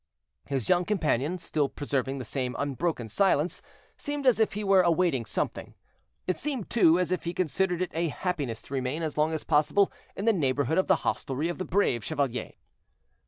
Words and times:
His 0.47 0.67
young 0.67 0.83
companion, 0.83 1.37
still 1.37 1.69
preserving 1.69 2.17
the 2.17 2.25
same 2.25 2.55
unbroken 2.57 3.07
silence, 3.07 3.61
seemed 3.97 4.25
as 4.25 4.39
if 4.39 4.53
he 4.53 4.63
were 4.63 4.81
awaiting 4.81 5.25
something; 5.25 5.75
it 6.25 6.37
seemed, 6.37 6.71
too, 6.71 6.97
as 6.97 7.11
if 7.11 7.23
he 7.23 7.35
considered 7.35 7.83
it 7.83 7.91
a 7.93 8.07
happiness 8.07 8.63
to 8.63 8.73
remain 8.73 9.03
as 9.03 9.15
long 9.15 9.31
as 9.31 9.43
possible 9.43 9.91
in 10.15 10.25
the 10.25 10.33
neighborhood 10.33 10.79
of 10.79 10.87
the 10.87 11.03
hostelry 11.05 11.49
of 11.49 11.59
the 11.59 11.65
"Brave 11.65 12.03
Chevalier." 12.03 12.53